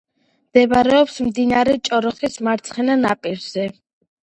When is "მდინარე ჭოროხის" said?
1.25-2.41